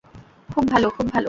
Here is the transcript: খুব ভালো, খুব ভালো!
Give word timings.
খুব 0.49 0.63
ভালো, 0.67 0.87
খুব 0.89 1.05
ভালো! 1.05 1.19